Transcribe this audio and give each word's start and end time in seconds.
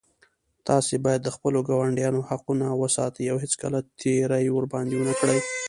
تاسو 0.67 0.93
باید 1.05 1.21
د 1.23 1.29
خپلو 1.35 1.59
ګاونډیانو 1.69 2.25
حقونه 2.29 2.65
وساتئ 2.81 3.25
او 3.31 3.37
هېڅکله 3.43 3.77
تېری 4.01 4.47
ورباندې 4.51 4.95
ونه 4.97 5.13
کړئ 5.19 5.39